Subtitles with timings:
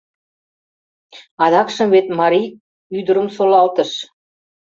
[1.43, 2.47] Адакшым вет марий
[2.97, 3.91] ӱдырым солалтыш.